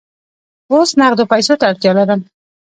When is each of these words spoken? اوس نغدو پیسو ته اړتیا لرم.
اوس 0.71 0.89
نغدو 0.99 1.23
پیسو 1.31 1.53
ته 1.59 1.65
اړتیا 1.71 1.91
لرم. 1.97 2.19